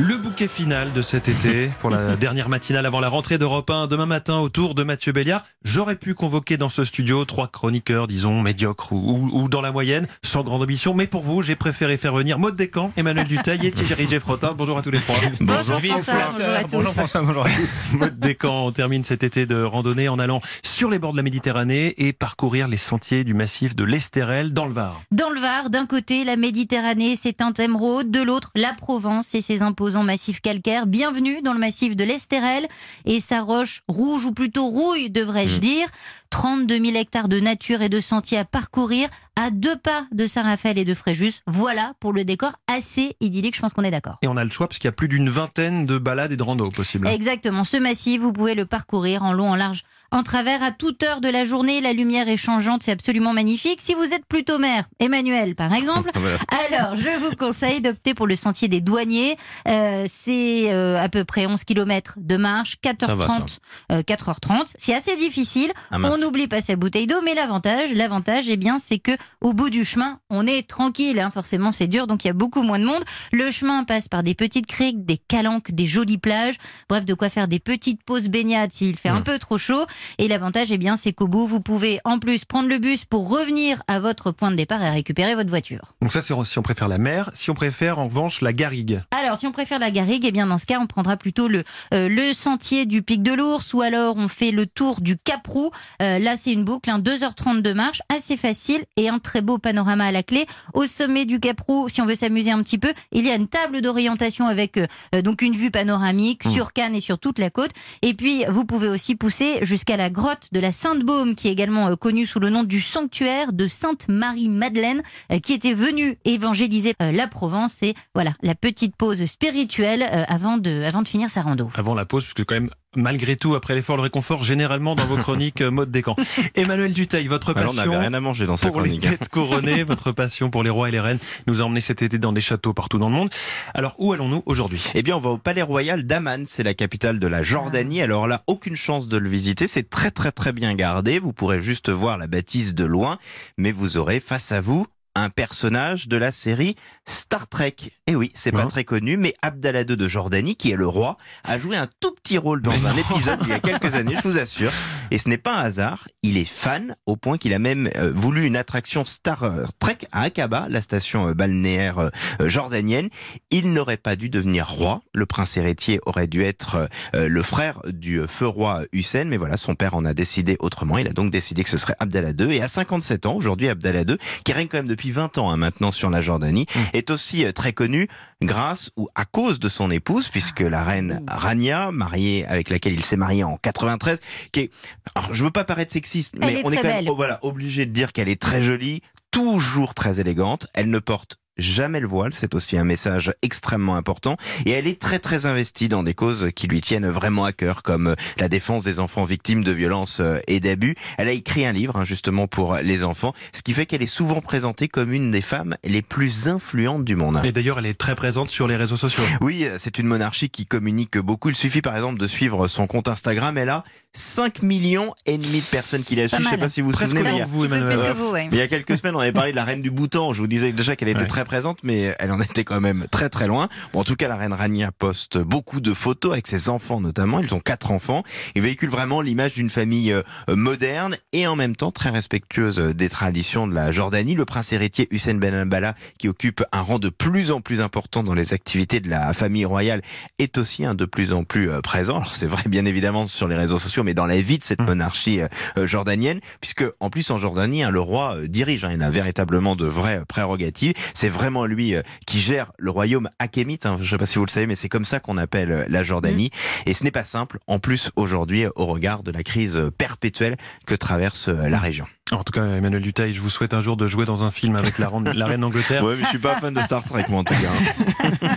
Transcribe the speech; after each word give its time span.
Le 0.00 0.16
bouquet 0.16 0.48
final 0.48 0.92
de 0.92 1.02
cet 1.02 1.28
été 1.28 1.70
pour 1.78 1.88
la 1.88 2.16
dernière 2.24 2.48
matinale 2.48 2.84
avant 2.84 3.00
la 3.00 3.08
rentrée 3.08 3.38
d'Europe 3.38 3.70
1 3.70 3.86
demain 3.86 4.06
matin 4.06 4.38
autour 4.38 4.74
de 4.74 4.82
Mathieu 4.82 5.12
Béliard. 5.12 5.42
J'aurais 5.62 5.94
pu 5.94 6.14
convoquer 6.14 6.56
dans 6.56 6.68
ce 6.68 6.84
studio 6.84 7.24
trois 7.24 7.46
chroniqueurs, 7.46 8.08
disons, 8.08 8.42
médiocres 8.42 8.92
ou, 8.92 9.30
ou, 9.32 9.48
dans 9.48 9.60
la 9.60 9.70
moyenne, 9.70 10.06
sans 10.22 10.42
grande 10.42 10.62
ambition. 10.62 10.94
Mais 10.94 11.06
pour 11.06 11.22
vous, 11.22 11.42
j'ai 11.42 11.54
préféré 11.54 11.96
faire 11.96 12.14
venir 12.14 12.38
Maud 12.38 12.56
Descamps, 12.56 12.92
Emmanuel 12.96 13.26
Dutail 13.26 13.64
et 13.64 13.70
Thierry 13.70 14.08
Geffrotin. 14.10 14.52
Bonjour 14.52 14.78
à 14.78 14.82
tous 14.82 14.90
les 14.90 15.00
trois. 15.00 15.16
Bonjour, 15.40 15.80
François, 15.80 16.14
bonjour 16.36 16.54
à 16.54 16.64
tous. 16.64 16.76
Bonjour 16.76 16.92
François, 16.92 17.22
bonjour 17.22 17.46
à 17.46 17.50
tous. 17.50 17.92
Maud 17.92 18.18
Descamps, 18.18 18.66
on 18.66 18.72
termine 18.72 19.04
cet 19.04 19.22
été 19.22 19.46
de 19.46 19.62
randonnée 19.62 20.08
en 20.08 20.18
allant 20.18 20.40
sur 20.62 20.90
les 20.90 20.98
bords 20.98 21.12
de 21.12 21.18
la 21.18 21.22
Méditerranée 21.22 21.94
et 21.98 22.12
parcourir 22.12 22.66
les 22.66 22.76
sentiers 22.76 23.22
du 23.22 23.34
massif 23.34 23.76
de 23.76 23.84
l'Estérel 23.84 24.52
dans 24.52 24.66
le 24.66 24.72
Var. 24.72 25.00
Dans 25.12 25.30
le 25.30 25.40
Var, 25.40 25.70
d'un 25.70 25.86
côté, 25.86 26.24
la 26.24 26.36
Méditerranée, 26.36 27.16
c'est 27.20 27.40
un 27.40 27.52
thème 27.52 27.76
rôde, 27.76 28.10
de 28.10 28.22
l'autre, 28.22 28.50
la 28.56 28.74
Provence 28.74 29.34
et 29.34 29.40
ses 29.40 29.62
imposants 29.84 30.02
massifs 30.02 30.40
calcaires. 30.40 30.86
Bienvenue 30.86 31.42
dans 31.42 31.52
le 31.52 31.58
massif 31.58 31.94
de 31.94 32.04
l'Estérel 32.04 32.68
et 33.04 33.20
sa 33.20 33.42
roche 33.42 33.82
rouge 33.86 34.24
ou 34.24 34.32
plutôt 34.32 34.64
rouille, 34.64 35.10
devrais-je 35.10 35.58
mmh. 35.58 35.60
dire. 35.60 35.88
32 36.34 36.84
000 36.84 36.96
hectares 36.96 37.28
de 37.28 37.38
nature 37.38 37.80
et 37.80 37.88
de 37.88 38.00
sentiers 38.00 38.38
à 38.38 38.44
parcourir 38.44 39.08
à 39.36 39.50
deux 39.50 39.76
pas 39.76 40.04
de 40.12 40.26
Saint-Raphaël 40.26 40.78
et 40.78 40.84
de 40.84 40.94
Fréjus. 40.94 41.42
Voilà 41.46 41.94
pour 42.00 42.12
le 42.12 42.24
décor 42.24 42.52
assez 42.66 43.16
idyllique, 43.20 43.54
je 43.56 43.60
pense 43.60 43.72
qu'on 43.72 43.82
est 43.82 43.90
d'accord. 43.90 44.18
Et 44.22 44.28
on 44.28 44.36
a 44.36 44.44
le 44.44 44.50
choix 44.50 44.68
parce 44.68 44.78
qu'il 44.78 44.88
y 44.88 44.90
a 44.90 44.92
plus 44.92 45.08
d'une 45.08 45.28
vingtaine 45.28 45.86
de 45.86 45.98
balades 45.98 46.32
et 46.32 46.36
de 46.36 46.42
randos 46.42 46.70
possibles. 46.70 47.06
Exactement. 47.06 47.62
Ce 47.64 47.76
massif, 47.76 48.20
vous 48.20 48.32
pouvez 48.32 48.54
le 48.54 48.66
parcourir 48.66 49.22
en 49.22 49.32
long, 49.32 49.50
en 49.50 49.54
large, 49.56 49.82
en 50.10 50.22
travers 50.22 50.62
à 50.62 50.72
toute 50.72 51.02
heure 51.02 51.20
de 51.20 51.28
la 51.28 51.44
journée. 51.44 51.80
La 51.80 51.92
lumière 51.92 52.28
est 52.28 52.36
changeante, 52.36 52.82
c'est 52.82 52.92
absolument 52.92 53.32
magnifique. 53.32 53.80
Si 53.80 53.94
vous 53.94 54.12
êtes 54.12 54.26
plutôt 54.26 54.58
maire, 54.58 54.84
Emmanuel 54.98 55.54
par 55.54 55.72
exemple, 55.72 56.10
alors 56.70 56.96
je 56.96 57.18
vous 57.18 57.34
conseille 57.36 57.80
d'opter 57.80 58.14
pour 58.14 58.26
le 58.26 58.36
sentier 58.36 58.68
des 58.68 58.80
douaniers. 58.80 59.36
Euh, 59.68 60.06
c'est 60.08 60.72
euh, 60.72 61.02
à 61.02 61.08
peu 61.08 61.24
près 61.24 61.46
11 61.46 61.62
km 61.64 62.14
de 62.18 62.36
marche, 62.36 62.76
4h30. 62.82 63.58
4h30. 63.90 64.52
Euh, 64.52 64.64
c'est 64.78 64.94
assez 64.94 65.16
difficile. 65.16 65.72
Ah, 65.90 65.98
on 66.02 66.22
n'oublie 66.24 66.48
pas 66.48 66.60
sa 66.60 66.74
bouteille 66.76 67.06
d'eau, 67.06 67.20
mais 67.22 67.34
l'avantage, 67.34 67.92
l'avantage, 67.92 68.48
eh 68.48 68.56
bien, 68.56 68.78
c'est 68.78 68.98
que 68.98 69.12
au 69.42 69.52
bout 69.52 69.68
du 69.68 69.84
chemin, 69.84 70.18
on 70.30 70.46
est 70.46 70.66
tranquille. 70.66 71.20
Hein. 71.20 71.30
Forcément, 71.30 71.70
c'est 71.70 71.86
dur, 71.86 72.06
donc 72.06 72.24
il 72.24 72.28
y 72.28 72.30
a 72.30 72.34
beaucoup 72.34 72.62
moins 72.62 72.78
de 72.78 72.84
monde. 72.84 73.04
Le 73.30 73.50
chemin 73.50 73.84
passe 73.84 74.08
par 74.08 74.22
des 74.22 74.34
petites 74.34 74.66
criques, 74.66 75.04
des 75.04 75.18
calanques, 75.18 75.72
des 75.72 75.86
jolies 75.86 76.18
plages. 76.18 76.54
Bref, 76.88 77.04
de 77.04 77.12
quoi 77.12 77.28
faire 77.28 77.46
des 77.46 77.58
petites 77.58 78.02
pauses 78.02 78.28
baignades 78.28 78.72
s'il 78.72 78.96
fait 78.96 79.10
un 79.10 79.20
peu 79.20 79.38
trop 79.38 79.58
chaud. 79.58 79.84
Et 80.18 80.28
l'avantage, 80.28 80.72
eh 80.72 80.78
bien, 80.78 80.96
c'est 80.96 81.12
qu'au 81.12 81.28
bout, 81.28 81.46
vous 81.46 81.60
pouvez 81.60 82.00
en 82.04 82.18
plus 82.18 82.44
prendre 82.44 82.68
le 82.68 82.78
bus 82.78 83.04
pour 83.04 83.28
revenir 83.28 83.82
à 83.86 84.00
votre 84.00 84.30
point 84.32 84.50
de 84.50 84.56
départ 84.56 84.82
et 84.82 84.90
récupérer 84.90 85.34
votre 85.34 85.50
voiture. 85.50 85.94
Donc 86.00 86.12
ça, 86.12 86.22
c'est 86.22 86.34
si 86.44 86.58
on 86.58 86.62
préfère 86.62 86.88
la 86.88 86.98
mer. 86.98 87.30
Si 87.34 87.50
on 87.50 87.54
préfère, 87.54 87.98
en 87.98 88.06
revanche, 88.06 88.40
la 88.40 88.52
garrigue. 88.52 89.02
Alors, 89.10 89.36
si 89.36 89.46
on 89.46 89.52
préfère 89.52 89.78
la 89.78 89.90
garrigue, 89.90 90.24
eh 90.24 90.32
bien, 90.32 90.46
dans 90.46 90.58
ce 90.58 90.66
cas, 90.66 90.78
on 90.80 90.86
prendra 90.86 91.16
plutôt 91.16 91.48
le, 91.48 91.64
euh, 91.92 92.08
le 92.08 92.32
sentier 92.32 92.86
du 92.86 93.02
pic 93.02 93.22
de 93.22 93.32
l'ours 93.32 93.74
ou 93.74 93.82
alors 93.82 94.16
on 94.16 94.28
fait 94.28 94.50
le 94.50 94.66
tour 94.66 95.00
du 95.00 95.16
Caprou. 95.16 95.70
Euh, 96.02 96.13
là, 96.18 96.36
c'est 96.36 96.52
une 96.52 96.64
boucle, 96.64 96.90
hein, 96.90 96.98
2h30 96.98 97.62
de 97.62 97.72
marche, 97.72 98.00
assez 98.08 98.36
facile 98.36 98.84
et 98.96 99.08
un 99.08 99.18
très 99.18 99.42
beau 99.42 99.58
panorama 99.58 100.06
à 100.06 100.12
la 100.12 100.22
clé. 100.22 100.46
Au 100.72 100.86
sommet 100.86 101.24
du 101.24 101.40
Caprou, 101.40 101.88
si 101.88 102.00
on 102.00 102.06
veut 102.06 102.14
s'amuser 102.14 102.50
un 102.50 102.62
petit 102.62 102.78
peu, 102.78 102.92
il 103.12 103.26
y 103.26 103.30
a 103.30 103.34
une 103.34 103.48
table 103.48 103.80
d'orientation 103.80 104.46
avec 104.46 104.76
euh, 104.78 105.22
donc 105.22 105.42
une 105.42 105.54
vue 105.54 105.70
panoramique 105.70 106.44
mmh. 106.44 106.50
sur 106.50 106.72
Cannes 106.72 106.94
et 106.94 107.00
sur 107.00 107.18
toute 107.18 107.38
la 107.38 107.50
côte. 107.50 107.70
Et 108.02 108.14
puis, 108.14 108.44
vous 108.48 108.64
pouvez 108.64 108.88
aussi 108.88 109.14
pousser 109.14 109.58
jusqu'à 109.62 109.96
la 109.96 110.10
grotte 110.10 110.48
de 110.52 110.60
la 110.60 110.72
Sainte-Baume, 110.72 111.34
qui 111.34 111.48
est 111.48 111.52
également 111.52 111.88
euh, 111.88 111.96
connue 111.96 112.26
sous 112.26 112.40
le 112.40 112.50
nom 112.50 112.64
du 112.64 112.80
sanctuaire 112.80 113.52
de 113.52 113.68
Sainte-Marie-Madeleine, 113.68 115.02
euh, 115.32 115.38
qui 115.38 115.52
était 115.52 115.74
venue 115.74 116.18
évangéliser 116.24 116.94
la 117.00 117.28
Provence. 117.28 117.82
Et 117.82 117.94
voilà, 118.14 118.34
la 118.42 118.54
petite 118.54 118.96
pause 118.96 119.24
spirituelle 119.24 120.02
avant 120.28 120.58
de, 120.58 120.82
avant 120.82 121.02
de 121.02 121.08
finir 121.08 121.30
sa 121.30 121.42
rando. 121.42 121.70
Avant 121.74 121.94
la 121.94 122.04
pause, 122.04 122.24
puisque 122.24 122.44
quand 122.44 122.54
même 122.54 122.70
malgré 122.96 123.36
tout, 123.36 123.54
après 123.54 123.74
l'effort, 123.74 123.96
le 123.96 124.02
réconfort, 124.02 124.42
généralement 124.42 124.94
dans 124.94 125.06
vos 125.06 125.16
chroniques 125.16 125.60
euh, 125.60 125.70
mode 125.70 126.00
camps. 126.02 126.16
Emmanuel 126.54 126.92
Duteil, 126.92 127.26
votre 127.26 127.52
passion 127.52 127.80
Alors, 127.80 127.94
on 127.94 128.00
rien 128.00 128.14
à 128.14 128.20
manger 128.20 128.46
dans 128.46 128.56
pour 128.56 128.80
les 128.80 128.98
têtes 128.98 129.28
couronnées, 129.28 129.82
votre 129.84 130.12
passion 130.12 130.50
pour 130.50 130.62
les 130.62 130.70
rois 130.70 130.88
et 130.88 130.92
les 130.92 131.00
reines, 131.00 131.18
nous 131.46 131.62
a 131.62 131.64
emmené 131.64 131.80
cet 131.80 132.02
été 132.02 132.18
dans 132.18 132.32
des 132.32 132.40
châteaux 132.40 132.72
partout 132.72 132.98
dans 132.98 133.08
le 133.08 133.14
monde. 133.14 133.30
Alors, 133.74 133.94
où 133.98 134.12
allons-nous 134.12 134.42
aujourd'hui? 134.46 134.84
Eh 134.94 135.02
bien, 135.02 135.16
on 135.16 135.20
va 135.20 135.30
au 135.30 135.38
Palais 135.38 135.62
Royal 135.62 136.04
d'Amman, 136.04 136.44
c'est 136.46 136.62
la 136.62 136.74
capitale 136.74 137.18
de 137.18 137.26
la 137.26 137.42
Jordanie. 137.42 138.02
Alors 138.02 138.26
là, 138.26 138.42
aucune 138.46 138.76
chance 138.76 139.08
de 139.08 139.16
le 139.16 139.28
visiter, 139.28 139.66
c'est 139.66 139.88
très 139.88 140.10
très 140.10 140.32
très 140.32 140.52
bien 140.52 140.74
gardé. 140.74 141.18
Vous 141.18 141.32
pourrez 141.32 141.60
juste 141.60 141.90
voir 141.90 142.18
la 142.18 142.26
bâtisse 142.26 142.74
de 142.74 142.84
loin, 142.84 143.18
mais 143.56 143.72
vous 143.72 143.96
aurez 143.96 144.20
face 144.20 144.52
à 144.52 144.60
vous 144.60 144.86
un 145.14 145.30
personnage 145.30 146.08
de 146.08 146.16
la 146.16 146.32
série 146.32 146.76
Star 147.06 147.48
Trek. 147.48 147.76
Et 147.78 147.92
eh 148.08 148.16
oui, 148.16 148.30
c'est 148.34 148.52
pas 148.52 148.66
très 148.66 148.84
connu, 148.84 149.16
mais 149.16 149.34
Abdallah 149.42 149.82
II 149.82 149.96
de 149.96 150.08
Jordanie, 150.08 150.56
qui 150.56 150.70
est 150.70 150.76
le 150.76 150.86
roi, 150.86 151.16
a 151.44 151.58
joué 151.58 151.76
un 151.76 151.88
tout 152.00 152.12
petit 152.12 152.38
rôle 152.38 152.62
dans 152.62 152.86
un 152.86 152.96
épisode 152.96 153.38
il 153.42 153.48
y 153.48 153.52
a 153.52 153.60
quelques 153.60 153.94
années, 153.94 154.16
je 154.22 154.28
vous 154.28 154.38
assure. 154.38 154.72
Et 155.10 155.18
ce 155.18 155.28
n'est 155.28 155.38
pas 155.38 155.56
un 155.56 155.64
hasard, 155.64 156.06
il 156.22 156.36
est 156.38 156.48
fan 156.48 156.96
au 157.06 157.16
point 157.16 157.38
qu'il 157.38 157.52
a 157.52 157.58
même 157.58 157.90
euh, 157.96 158.12
voulu 158.14 158.44
une 158.44 158.56
attraction 158.56 159.04
Star 159.04 159.44
Trek 159.78 159.98
à 160.12 160.22
Aqaba, 160.22 160.66
la 160.70 160.80
station 160.80 161.28
euh, 161.28 161.34
balnéaire 161.34 161.98
euh, 161.98 162.10
jordanienne. 162.48 163.08
Il 163.50 163.72
n'aurait 163.72 163.96
pas 163.96 164.16
dû 164.16 164.28
devenir 164.28 164.68
roi. 164.68 165.02
Le 165.12 165.26
prince 165.26 165.56
héritier 165.56 166.00
aurait 166.06 166.26
dû 166.26 166.42
être 166.42 166.88
le 167.14 167.42
frère 167.42 167.80
du 167.88 168.20
feu 168.26 168.46
roi 168.46 168.82
Hussein, 168.92 169.24
mais 169.24 169.36
voilà, 169.36 169.56
son 169.56 169.74
père 169.74 169.94
en 169.94 170.04
a 170.04 170.14
décidé 170.14 170.56
autrement. 170.60 170.98
Il 170.98 171.08
a 171.08 171.12
donc 171.12 171.30
décidé 171.30 171.62
que 171.64 171.70
ce 171.70 171.78
serait 171.78 171.94
Abdallah 171.98 172.30
II. 172.38 172.54
Et 172.54 172.62
à 172.62 172.68
57 172.68 173.26
ans, 173.26 173.34
aujourd'hui, 173.34 173.68
Abdallah 173.68 174.02
II, 174.02 174.16
qui 174.44 174.52
règne 174.52 174.68
quand 174.68 174.78
même 174.78 174.88
depuis 174.88 175.10
20 175.10 175.38
ans 175.38 175.50
hein, 175.50 175.56
maintenant 175.56 175.90
sur 175.90 176.10
la 176.10 176.20
Jordanie, 176.20 176.66
mmh. 176.74 176.80
est 176.94 177.10
aussi 177.10 177.44
très 177.52 177.72
connu 177.72 178.08
grâce 178.42 178.90
ou 178.96 179.08
à 179.14 179.24
cause 179.24 179.60
de 179.60 179.68
son 179.68 179.90
épouse, 179.90 180.28
puisque 180.28 180.60
la 180.60 180.82
reine 180.84 181.20
mmh. 181.20 181.24
Rania, 181.28 181.90
mariée 181.90 182.46
avec 182.46 182.70
laquelle 182.70 182.94
il 182.94 183.04
s'est 183.04 183.16
marié 183.16 183.44
en 183.44 183.56
93, 183.58 184.18
qui 184.52 184.60
est 184.60 184.70
alors, 185.14 185.34
je 185.34 185.44
veux 185.44 185.50
pas 185.50 185.64
paraître 185.64 185.92
sexiste, 185.92 186.34
mais 186.38 186.62
on 186.64 186.72
est 186.72 186.76
quand 186.76 186.82
même 186.84 187.08
voilà, 187.10 187.38
obligé 187.42 187.86
de 187.86 187.92
dire 187.92 188.12
qu'elle 188.12 188.28
est 188.28 188.40
très 188.40 188.62
jolie, 188.62 189.02
toujours 189.30 189.94
très 189.94 190.20
élégante. 190.20 190.66
Elle 190.74 190.90
ne 190.90 190.98
porte 190.98 191.36
jamais 191.56 192.00
le 192.00 192.06
voile, 192.06 192.32
c'est 192.34 192.54
aussi 192.54 192.76
un 192.76 192.84
message 192.84 193.32
extrêmement 193.42 193.96
important. 193.96 194.36
Et 194.66 194.70
elle 194.70 194.86
est 194.86 195.00
très 195.00 195.18
très 195.18 195.46
investie 195.46 195.88
dans 195.88 196.02
des 196.02 196.14
causes 196.14 196.48
qui 196.54 196.66
lui 196.66 196.80
tiennent 196.80 197.08
vraiment 197.08 197.44
à 197.44 197.52
cœur, 197.52 197.82
comme 197.82 198.08
euh, 198.08 198.14
la 198.38 198.48
défense 198.48 198.82
des 198.82 199.00
enfants 199.00 199.24
victimes 199.24 199.64
de 199.64 199.72
violences 199.72 200.20
euh, 200.20 200.38
et 200.46 200.60
d'abus. 200.60 200.94
Elle 201.18 201.28
a 201.28 201.32
écrit 201.32 201.66
un 201.66 201.72
livre 201.72 201.96
hein, 201.96 202.04
justement 202.04 202.46
pour 202.46 202.76
les 202.76 203.04
enfants, 203.04 203.32
ce 203.52 203.62
qui 203.62 203.72
fait 203.72 203.86
qu'elle 203.86 204.02
est 204.02 204.06
souvent 204.06 204.40
présentée 204.40 204.88
comme 204.88 205.12
une 205.12 205.30
des 205.30 205.40
femmes 205.40 205.76
les 205.84 206.02
plus 206.02 206.48
influentes 206.48 207.04
du 207.04 207.16
monde. 207.16 207.40
Et 207.44 207.52
d'ailleurs, 207.52 207.78
elle 207.78 207.86
est 207.86 207.98
très 207.98 208.14
présente 208.14 208.50
sur 208.50 208.66
les 208.66 208.76
réseaux 208.76 208.96
sociaux. 208.96 209.22
Oui, 209.40 209.66
c'est 209.78 209.98
une 209.98 210.06
monarchie 210.06 210.48
qui 210.48 210.66
communique 210.66 211.18
beaucoup. 211.18 211.50
Il 211.50 211.56
suffit 211.56 211.82
par 211.82 211.94
exemple 211.94 212.18
de 212.18 212.26
suivre 212.26 212.68
son 212.68 212.86
compte 212.86 213.08
Instagram. 213.08 213.56
Elle 213.58 213.68
a 213.68 213.84
5 214.12 214.62
millions 214.62 215.12
et 215.26 215.38
demi 215.38 215.60
de 215.60 215.66
personnes 215.66 216.02
qui 216.02 216.16
la 216.16 216.28
suivent. 216.28 216.42
Je 216.42 216.48
sais 216.48 216.58
pas 216.58 216.68
si 216.68 216.80
vous 216.80 216.90
vous 216.90 216.98
souvenez, 216.98 217.22
mais 217.22 217.32
il, 217.32 217.38
y 217.38 217.42
a... 217.42 217.46
Vous, 217.46 217.64
il 217.64 218.56
y 218.56 218.60
a 218.60 218.68
quelques 218.68 218.96
semaines, 218.96 219.16
on 219.16 219.20
avait 219.20 219.32
parlé 219.32 219.50
de 219.50 219.56
la 219.56 219.64
reine 219.64 219.82
du 219.82 219.90
Bhoutan. 219.90 220.32
Je 220.32 220.40
vous 220.40 220.46
disais 220.46 220.72
déjà 220.72 220.96
qu'elle 220.96 221.08
était 221.08 221.26
très 221.26 221.43
présente, 221.44 221.78
mais 221.82 222.14
elle 222.18 222.30
en 222.30 222.40
était 222.40 222.64
quand 222.64 222.80
même 222.80 223.06
très 223.10 223.28
très 223.28 223.46
loin. 223.46 223.68
Bon, 223.92 224.00
en 224.00 224.04
tout 224.04 224.16
cas, 224.16 224.28
la 224.28 224.36
reine 224.36 224.52
Rania 224.52 224.92
poste 224.92 225.38
beaucoup 225.38 225.80
de 225.80 225.92
photos 225.92 226.32
avec 226.32 226.46
ses 226.46 226.68
enfants 226.68 227.00
notamment. 227.00 227.40
Ils 227.40 227.54
ont 227.54 227.60
quatre 227.60 227.90
enfants. 227.90 228.22
Ils 228.54 228.62
véhiculent 228.62 228.90
vraiment 228.90 229.20
l'image 229.20 229.54
d'une 229.54 229.70
famille 229.70 230.12
euh, 230.12 230.22
moderne 230.48 231.16
et 231.32 231.46
en 231.46 231.56
même 231.56 231.76
temps 231.76 231.90
très 231.90 232.10
respectueuse 232.10 232.78
des 232.78 233.08
traditions 233.08 233.66
de 233.66 233.74
la 233.74 233.92
Jordanie. 233.92 234.34
Le 234.34 234.44
prince 234.44 234.72
héritier 234.72 235.08
Hussein 235.10 235.34
Ben 235.34 235.54
Abdallah, 235.54 235.94
qui 236.18 236.28
occupe 236.28 236.64
un 236.72 236.80
rang 236.80 236.98
de 236.98 237.08
plus 237.08 237.50
en 237.50 237.60
plus 237.60 237.80
important 237.80 238.22
dans 238.22 238.34
les 238.34 238.52
activités 238.52 239.00
de 239.00 239.08
la 239.08 239.32
famille 239.32 239.64
royale, 239.64 240.02
est 240.38 240.58
aussi 240.58 240.84
un 240.84 240.94
de 240.94 241.04
plus 241.04 241.32
en 241.32 241.44
plus 241.44 241.70
euh, 241.70 241.80
présent. 241.80 242.16
Alors 242.16 242.34
c'est 242.34 242.46
vrai 242.46 242.62
bien 242.66 242.84
évidemment 242.84 243.26
sur 243.26 243.48
les 243.48 243.56
réseaux 243.56 243.78
sociaux, 243.78 244.02
mais 244.02 244.14
dans 244.14 244.26
la 244.26 244.40
vie 244.40 244.58
de 244.58 244.64
cette 244.64 244.80
mmh. 244.80 244.86
monarchie 244.86 245.40
euh, 245.40 245.86
jordanienne, 245.86 246.40
puisque 246.60 246.84
en 247.00 247.10
plus 247.10 247.30
en 247.30 247.38
Jordanie, 247.38 247.82
hein, 247.82 247.90
le 247.90 248.00
roi 248.00 248.36
dirige. 248.46 248.84
Hein, 248.84 248.92
il 248.94 249.02
a 249.02 249.10
véritablement 249.10 249.76
de 249.76 249.86
vraies 249.86 250.22
prérogatives. 250.26 250.94
C'est 251.12 251.28
vraiment 251.34 251.66
lui 251.66 251.94
euh, 251.94 252.02
qui 252.26 252.38
gère 252.38 252.72
le 252.78 252.90
royaume 252.90 253.28
achémite. 253.38 253.84
Hein, 253.84 253.96
je 253.98 254.04
ne 254.04 254.08
sais 254.08 254.16
pas 254.16 254.26
si 254.26 254.38
vous 254.38 254.46
le 254.46 254.50
savez, 254.50 254.66
mais 254.66 254.76
c'est 254.76 254.88
comme 254.88 255.04
ça 255.04 255.20
qu'on 255.20 255.36
appelle 255.36 255.72
euh, 255.72 255.84
la 255.88 256.02
Jordanie. 256.02 256.50
Mm. 256.86 256.88
Et 256.88 256.94
ce 256.94 257.04
n'est 257.04 257.10
pas 257.10 257.24
simple, 257.24 257.58
en 257.66 257.78
plus 257.78 258.10
aujourd'hui, 258.16 258.66
au 258.76 258.86
regard 258.86 259.22
de 259.22 259.32
la 259.32 259.42
crise 259.42 259.90
perpétuelle 259.98 260.56
que 260.86 260.94
traverse 260.94 261.48
euh, 261.48 261.68
la 261.68 261.78
région. 261.78 262.06
En 262.32 262.42
tout 262.42 262.52
cas, 262.52 262.64
Emmanuel 262.64 263.02
Dutail, 263.02 263.34
je 263.34 263.40
vous 263.42 263.50
souhaite 263.50 263.74
un 263.74 263.82
jour 263.82 263.98
de 263.98 264.06
jouer 264.06 264.24
dans 264.24 264.44
un 264.44 264.50
film 264.50 264.76
avec 264.76 264.98
la, 264.98 265.08
reine 265.08 265.60
d'Angleterre. 265.60 266.02
Ouais, 266.04 266.16
mais 266.16 266.24
je 266.24 266.28
suis 266.28 266.38
pas 266.38 266.58
fan 266.58 266.72
de 266.72 266.80
Star 266.80 267.04
Trek, 267.04 267.26
moi, 267.28 267.40
en 267.40 267.44
tout 267.44 267.54
cas. 267.54 268.48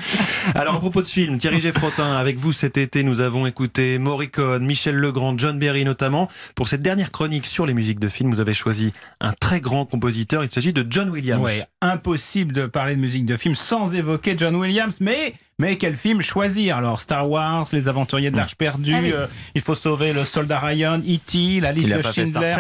Alors, 0.56 0.76
à 0.76 0.80
propos 0.80 1.02
de 1.02 1.08
film, 1.08 1.38
Thierry 1.38 1.60
Geffrotin, 1.60 2.16
avec 2.16 2.38
vous 2.38 2.54
cet 2.54 2.78
été, 2.78 3.04
nous 3.04 3.20
avons 3.20 3.46
écouté 3.46 4.00
Morricone, 4.00 4.66
Michel 4.66 4.96
Legrand, 4.96 5.38
John 5.38 5.60
Berry 5.60 5.84
notamment. 5.84 6.30
Pour 6.56 6.70
cette 6.70 6.82
dernière 6.82 7.12
chronique 7.12 7.46
sur 7.46 7.66
les 7.66 7.74
musiques 7.74 8.00
de 8.00 8.08
films, 8.08 8.32
vous 8.32 8.40
avez 8.40 8.54
choisi 8.54 8.94
un 9.20 9.34
très 9.34 9.60
grand 9.60 9.86
compositeur. 9.86 10.46
Il 10.46 10.52
s'agit 10.52 10.72
de 10.72 10.86
John 10.90 11.10
Williams. 11.10 11.44
Ouais, 11.44 11.66
impossible 11.82 12.54
de 12.54 12.67
parler 12.68 12.96
de 12.96 13.02
musique 13.02 13.26
de 13.26 13.38
film 13.38 13.56
sans 13.56 13.94
évoquer 13.94 14.36
John 14.38 14.56
Williams, 14.56 14.98
mais 15.02 15.34
mais 15.60 15.78
quel 15.78 15.96
film 15.96 16.22
choisir? 16.22 16.78
Alors 16.78 17.00
Star 17.02 17.28
Wars, 17.30 17.68
Les 17.74 17.88
Aventuriers 17.88 18.30
de 18.30 18.38
l'Arche 18.38 18.56
perdue, 18.56 18.94
Ah 18.96 19.00
oui. 19.02 19.12
euh, 19.14 19.26
Il 19.56 19.62
faut 19.62 19.74
sauver 19.74 20.14
le 20.14 20.24
soldat 20.24 20.60
Ryan, 20.60 21.00
E.T., 21.00 21.60
la 21.62 21.72
liste 21.72 21.90
de 21.90 22.02
Schindler. 22.02 22.56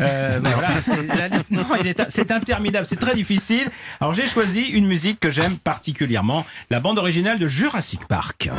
Euh, 0.00 0.38
voilà, 0.42 0.68
c'est 2.10 2.30
interminable, 2.30 2.86
c'est 2.86 3.00
très 3.00 3.14
difficile. 3.14 3.68
Alors 4.00 4.12
j'ai 4.12 4.26
choisi 4.28 4.68
une 4.68 4.86
musique 4.86 5.18
que 5.20 5.30
j'aime 5.30 5.56
particulièrement, 5.56 6.44
la 6.70 6.80
bande 6.80 6.98
originale 6.98 7.38
de 7.38 7.46
Jurassic 7.48 8.06
Park. 8.06 8.50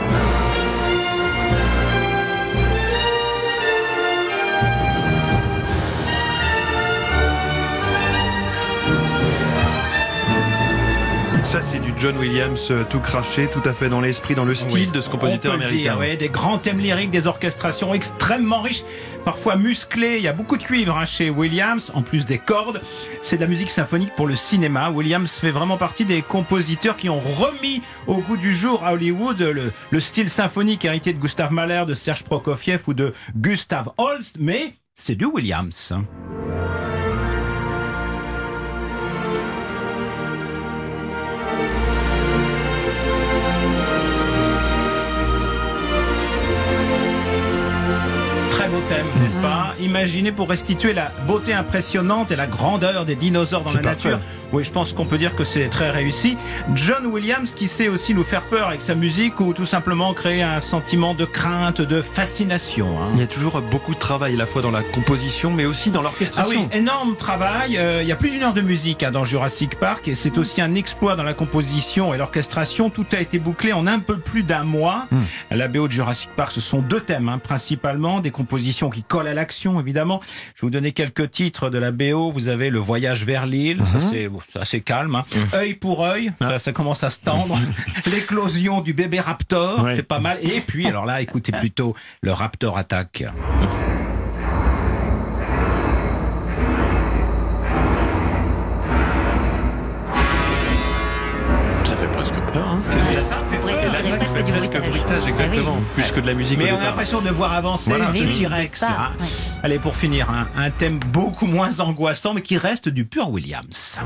Ça, 11.43 11.61
c'est 11.61 11.79
du 11.79 11.93
John 11.97 12.17
Williams 12.17 12.69
euh, 12.71 12.83
tout 12.89 12.99
craché, 12.99 13.47
tout 13.47 13.61
à 13.65 13.73
fait 13.73 13.87
dans 13.87 14.01
l'esprit, 14.01 14.33
dans 14.33 14.45
le 14.45 14.55
style 14.55 14.87
Oui, 14.87 14.87
de 14.87 15.01
ce 15.01 15.09
compositeur 15.09 15.53
on 15.53 15.57
peut 15.57 15.63
le 15.63 15.67
américain. 15.69 15.91
dire, 15.97 15.99
oui, 15.99 16.17
des 16.17 16.29
grands 16.29 16.57
thèmes 16.57 16.79
lyriques, 16.79 17.11
des 17.11 17.27
orchestrations 17.27 17.93
extrêmement 17.93 18.61
riches, 18.61 18.83
parfois 19.23 19.55
musclées. 19.55 20.15
Il 20.17 20.23
y 20.23 20.27
a 20.27 20.33
beaucoup 20.33 20.57
de 20.57 20.63
cuivre 20.63 20.97
hein, 20.97 21.05
chez 21.05 21.29
Williams, 21.29 21.91
en 21.93 22.01
plus 22.01 22.25
des 22.25 22.39
cordes. 22.39 22.81
C'est 23.21 23.35
de 23.35 23.41
la 23.41 23.47
musique 23.47 23.69
symphonique 23.69 24.15
pour 24.15 24.25
le 24.25 24.35
cinéma. 24.35 24.89
Williams 24.89 25.31
fait 25.31 25.51
vraiment 25.51 25.77
partie 25.77 26.05
des 26.05 26.23
compositeurs 26.23 26.97
qui 26.97 27.09
ont 27.09 27.19
remis 27.21 27.83
au 28.07 28.15
goût 28.17 28.37
du 28.37 28.55
jour 28.55 28.83
à 28.83 28.93
Hollywood 28.93 29.39
le, 29.39 29.71
le 29.91 29.99
style 29.99 30.29
symphonique 30.31 30.85
hérité 30.85 31.13
de 31.13 31.19
Gustav 31.19 31.51
Mahler, 31.51 31.83
de 31.87 31.93
Serge 31.93 32.23
Prokofiev 32.23 32.81
ou 32.87 32.95
de 32.95 33.13
Gustav 33.35 33.91
Holst, 33.97 34.37
mais 34.39 34.73
c'est 34.95 35.15
du 35.15 35.25
Williams. 35.25 35.93
N'est-ce 49.23 49.37
pas 49.37 49.73
Imaginez 49.79 50.31
pour 50.31 50.49
restituer 50.49 50.93
la 50.93 51.11
beauté 51.27 51.53
impressionnante 51.53 52.31
et 52.31 52.35
la 52.35 52.47
grandeur 52.47 53.05
des 53.05 53.15
dinosaures 53.15 53.63
dans 53.63 53.73
la 53.73 53.79
parfait. 53.81 54.09
nature. 54.09 54.19
Oui, 54.51 54.63
je 54.63 54.71
pense 54.71 54.93
qu'on 54.93 55.05
peut 55.05 55.17
dire 55.17 55.35
que 55.35 55.43
c'est 55.45 55.67
très 55.69 55.89
réussi. 55.89 56.37
John 56.75 57.07
Williams 57.07 57.55
qui 57.55 57.67
sait 57.67 57.87
aussi 57.87 58.13
nous 58.13 58.23
faire 58.23 58.43
peur 58.43 58.67
avec 58.67 58.83
sa 58.83 58.93
musique 58.93 59.39
ou 59.39 59.51
tout 59.53 59.65
simplement 59.65 60.13
créer 60.13 60.43
un 60.43 60.61
sentiment 60.61 61.15
de 61.15 61.25
crainte, 61.25 61.81
de 61.81 62.01
fascination. 62.03 62.87
hein. 63.01 63.09
Il 63.15 63.19
y 63.19 63.23
a 63.23 63.27
toujours 63.27 63.61
beaucoup 63.61 63.93
de 63.95 63.99
travail 63.99 64.35
à 64.35 64.37
la 64.37 64.45
fois 64.45 64.61
dans 64.61 64.69
la 64.69 64.83
composition, 64.83 65.49
mais 65.49 65.65
aussi 65.65 65.89
dans 65.89 66.01
Ah 66.01 66.03
l'orchestration. 66.03 66.69
oui, 66.71 66.77
énorme 66.77 67.15
travail. 67.15 67.77
Euh, 67.77 68.01
il 68.03 68.07
y 68.07 68.11
a 68.11 68.15
plus 68.15 68.29
d'une 68.29 68.43
heure 68.43 68.53
de 68.53 68.61
musique 68.61 69.01
hein, 69.01 69.11
dans 69.11 69.25
Jurassic 69.25 69.79
Park 69.79 70.07
et 70.07 70.13
c'est 70.15 70.37
aussi 70.37 70.61
un 70.61 70.75
exploit 70.75 71.15
dans 71.15 71.23
la 71.23 71.33
composition 71.33 72.13
et 72.13 72.17
l'orchestration. 72.17 72.91
Tout 72.91 73.05
a 73.13 73.19
été 73.19 73.39
bouclé 73.39 73.73
en 73.73 73.87
un 73.87 73.99
peu 73.99 74.17
plus 74.17 74.43
d'un 74.43 74.63
mois. 74.63 75.07
La 75.49 75.67
BO 75.67 75.87
de 75.87 75.93
Jurassic 75.93 76.29
Park, 76.35 76.51
ce 76.51 76.61
sont 76.61 76.79
deux 76.81 76.99
thèmes 77.01 77.27
hein, 77.29 77.39
principalement, 77.39 78.19
des 78.19 78.31
compositions 78.31 78.89
qui 78.91 79.01
à 79.21 79.33
l'action 79.33 79.79
évidemment. 79.79 80.19
Je 80.55 80.61
vais 80.61 80.67
vous 80.67 80.69
donner 80.69 80.91
quelques 80.91 81.31
titres 81.31 81.69
de 81.69 81.77
la 81.77 81.91
BO. 81.91 82.31
Vous 82.31 82.47
avez 82.47 82.69
Le 82.69 82.79
Voyage 82.79 83.23
vers 83.25 83.45
l'île, 83.45 83.81
ça 83.85 83.99
c'est 83.99 84.27
bon, 84.27 84.39
c'est 84.51 84.59
assez 84.59 84.81
calme. 84.81 85.15
hein. 85.15 85.25
Œil 85.53 85.75
pour 85.75 86.03
œil, 86.05 86.31
ça, 86.39 86.59
ça 86.59 86.71
commence 86.71 87.03
à 87.03 87.09
se 87.09 87.19
tendre. 87.19 87.57
L'éclosion 88.11 88.81
du 88.81 88.93
bébé 88.93 89.19
raptor, 89.19 89.83
Ouais. 89.83 89.95
c'est 89.95 90.07
pas 90.07 90.19
mal. 90.19 90.37
Et 90.41 90.61
puis 90.61 90.87
alors 90.87 91.05
là, 91.05 91.21
écoutez 91.21 91.51
plutôt 91.51 91.95
le 92.21 92.31
Raptor 92.31 92.77
attaque. 92.77 93.23
Ça 101.83 101.95
fait 101.95 102.07
presque 102.07 102.35
peur. 102.53 102.67
Hein 102.67 102.81
pourrait 103.59 104.01
dirait 104.03 104.17
presque 104.17 104.35
du 104.43 104.51
bruitage. 104.51 104.81
bruitage, 104.89 105.27
exactement, 105.27 105.73
Ah 105.75 105.79
oui. 105.79 105.85
plus 106.03 106.11
que 106.11 106.19
de 106.19 106.27
la 106.27 106.33
musique 106.33 106.57
Mais 106.57 106.71
on 106.71 106.79
a 106.81 106.85
l'impression 106.85 107.21
de 107.21 107.29
voir 107.29 107.53
avancer 107.53 107.89
Voilà, 107.89 108.09
oui, 108.11 108.31
T-Rex. 108.31 108.81
ouais. 108.81 108.87
Allez, 109.63 109.79
pour 109.79 109.95
finir, 109.95 110.29
un, 110.29 110.47
un 110.61 110.69
thème 110.71 110.99
beaucoup 111.11 111.47
moins 111.47 111.79
angoissant, 111.79 112.33
mais 112.33 112.41
qui 112.41 112.57
reste 112.57 112.89
du 112.89 113.05
pur 113.05 113.29
Williams. 113.29 113.97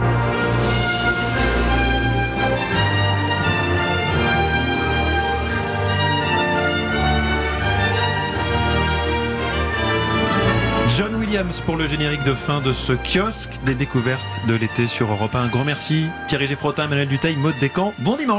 John 10.98 11.14
Williams 11.16 11.62
pour 11.66 11.76
le 11.76 11.86
générique 11.86 12.24
de 12.24 12.34
fin 12.34 12.60
de 12.62 12.72
ce 12.72 12.94
kiosque 12.94 13.52
des 13.66 13.76
découvertes 13.76 14.40
de 14.48 14.56
l'été 14.56 14.88
sur 14.88 15.12
Europe 15.12 15.36
1. 15.36 15.42
Un 15.42 15.48
grand 15.48 15.64
merci 15.66 16.06
Thierry 16.28 16.48
Geffrotin, 16.48 16.86
Emmanuel 16.86 17.08
Duteil, 17.08 17.36
Maud 17.36 17.54
Descamps. 17.60 17.94
Bon 18.00 18.16
dimanche 18.16 18.36